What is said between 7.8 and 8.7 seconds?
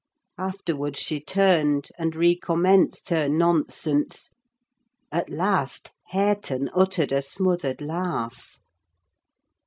laugh.